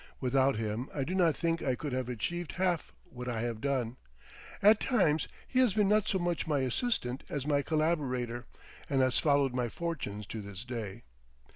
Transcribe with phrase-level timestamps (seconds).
[0.19, 3.97] Without him I do not think I could have achieved half what I have done.
[4.63, 8.47] At times he has been not so much my assistant as my collaborator,
[8.89, 11.03] and has followed my fortunes to this day.